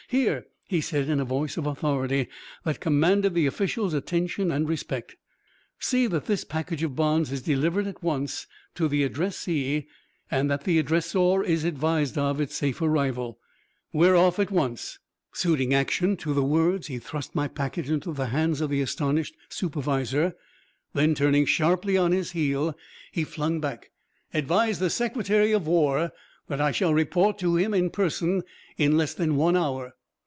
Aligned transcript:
"Here," 0.09 0.45
he 0.67 0.81
said 0.81 1.07
in 1.07 1.21
a 1.21 1.23
voice 1.23 1.55
of 1.55 1.65
authority 1.65 2.27
that 2.65 2.81
commanded 2.81 3.33
the 3.33 3.45
official's 3.45 3.93
attention 3.93 4.51
and 4.51 4.67
respect, 4.67 5.15
"see 5.79 6.05
that 6.05 6.25
this 6.25 6.43
package 6.43 6.83
of 6.83 6.97
bonds 6.97 7.31
is 7.31 7.41
delivered 7.43 7.87
at 7.87 8.03
once 8.03 8.45
to 8.75 8.89
the 8.89 9.03
addressee 9.05 9.87
and 10.29 10.51
that 10.51 10.65
the 10.65 10.83
addressor 10.83 11.45
is 11.45 11.63
advised 11.63 12.17
of 12.17 12.41
its 12.41 12.57
safe 12.57 12.81
arrival. 12.81 13.39
We're 13.93 14.17
off 14.17 14.37
at 14.37 14.51
once." 14.51 14.99
Suiting 15.31 15.73
action 15.73 16.17
to 16.17 16.33
the 16.33 16.43
words, 16.43 16.87
he 16.87 16.99
thrust 16.99 17.33
my 17.33 17.47
packet 17.47 17.87
into 17.87 18.11
the 18.11 18.25
hands 18.27 18.59
of 18.59 18.69
the 18.69 18.81
astonished 18.81 19.37
supervisor. 19.47 20.35
Then, 20.93 21.15
turning 21.15 21.45
sharply 21.45 21.95
on 21.95 22.11
his 22.11 22.31
heel, 22.31 22.77
he 23.13 23.23
flung 23.23 23.61
back, 23.61 23.91
"Advise 24.33 24.79
the 24.79 24.89
Secretary 24.89 25.53
of 25.53 25.67
War 25.67 26.11
that 26.49 26.59
I 26.59 26.73
shall 26.73 26.93
report 26.93 27.37
to 27.39 27.55
him 27.55 27.73
in 27.73 27.89
person 27.89 28.43
in 28.77 28.97
less 28.97 29.13
than 29.13 29.37
one 29.37 29.55
hour." 29.55 29.93